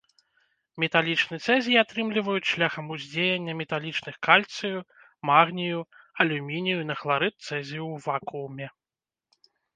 [0.83, 4.79] Металічны цэзій атрымліваюць шляхам уздзеяння металічных кальцыю,
[5.31, 5.79] магнію,
[6.27, 8.67] алюмінію на хларыд цэзію ў вакууме.